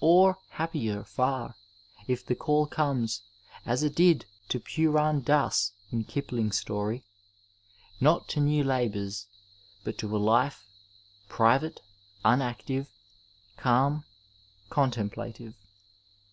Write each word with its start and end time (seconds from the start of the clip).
Or, 0.00 0.38
happier 0.48 1.04
far, 1.04 1.54
if 2.08 2.26
the 2.26 2.34
caU 2.34 2.66
comes, 2.66 3.22
as 3.64 3.84
it 3.84 3.94
did 3.94 4.26
to 4.48 4.58
Puran 4.58 5.20
Das 5.20 5.70
in 5.92 6.02
Elipling's 6.04 6.56
story, 6.58 7.04
not 8.00 8.26
to 8.30 8.40
new 8.40 8.64
labours, 8.64 9.28
but 9.84 9.96
to 9.98 10.16
a 10.16 10.18
life 10.18 10.66
*' 11.00 11.28
private, 11.36 11.82
unactive, 12.24 12.88
calm, 13.56 14.02
contemplative." 14.70 15.54